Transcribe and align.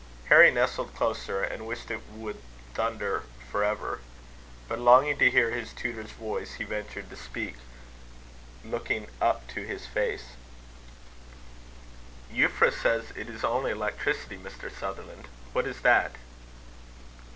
Harry 0.29 0.49
nestled 0.49 0.95
closer, 0.95 1.43
and 1.43 1.67
wished 1.67 1.91
it 1.91 2.01
would 2.09 2.41
thunder 2.73 3.21
for 3.51 3.63
ever. 3.63 3.99
But 4.67 4.79
longing 4.79 5.19
to 5.19 5.29
hear 5.29 5.51
his 5.51 5.73
tutor's 5.73 6.09
voice, 6.09 6.55
he 6.55 6.63
ventured 6.63 7.11
to 7.11 7.15
speak, 7.15 7.57
looking 8.65 9.11
up 9.21 9.47
to 9.49 9.61
his 9.63 9.85
face: 9.85 10.29
"Euphra 12.33 12.73
says 12.73 13.11
it 13.15 13.29
is 13.29 13.43
only 13.43 13.69
electricity, 13.69 14.39
Mr. 14.39 14.75
Sutherland. 14.75 15.27
What 15.53 15.67
is 15.67 15.81
that?" 15.81 16.13